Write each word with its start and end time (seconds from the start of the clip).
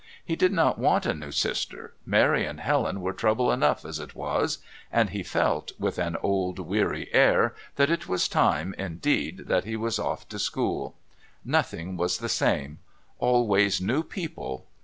He 0.25 0.35
did 0.35 0.51
not 0.51 0.79
want 0.79 1.05
a 1.05 1.13
new 1.13 1.31
sister 1.31 1.93
Mary 2.07 2.43
and 2.43 2.59
Helen 2.59 3.01
were 3.01 3.13
trouble 3.13 3.51
enough 3.51 3.85
as 3.85 3.99
it 3.99 4.15
was 4.15 4.57
and 4.91 5.11
he 5.11 5.21
felt, 5.21 5.73
with 5.77 5.99
an 5.99 6.17
old 6.23 6.57
weary 6.57 7.07
air, 7.13 7.53
that 7.75 7.91
it 7.91 8.07
was 8.09 8.27
time, 8.27 8.73
indeed, 8.79 9.43
that 9.45 9.65
he 9.65 9.75
was 9.75 9.99
off 9.99 10.27
to 10.29 10.39
school. 10.39 10.95
Nothing 11.45 11.97
was 11.97 12.17
the 12.17 12.29
same. 12.29 12.79
Always 13.19 13.79
new 13.79 14.01
people. 14.01 14.65